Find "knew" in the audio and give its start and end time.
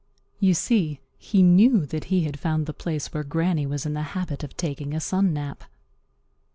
1.43-1.85